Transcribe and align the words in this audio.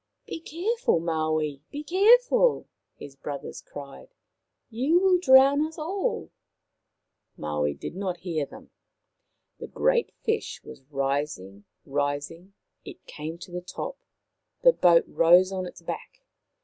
"Be 0.25 0.39
careful, 0.39 0.99
Maui. 0.99 1.61
Be 1.69 1.83
careful," 1.83 2.67
his 2.95 3.15
brothers 3.15 3.61
cried." 3.61 4.07
You 4.81 4.97
will 4.99 5.19
drown 5.19 5.61
us 5.63 5.77
all." 5.77 6.31
Maui 7.37 7.75
did 7.75 7.95
not 7.95 8.17
hear 8.21 8.47
them. 8.47 8.71
The 9.59 9.67
great 9.67 10.11
fish 10.23 10.59
was 10.63 10.81
rising, 10.89 11.65
rising; 11.85 12.53
it 12.83 13.05
came 13.05 13.37
to 13.37 13.51
the 13.51 13.61
top; 13.61 13.99
the 14.63 14.73
boat 14.73 15.03
rose 15.05 15.51
on 15.51 15.67
its 15.67 15.83
back. 15.83 16.23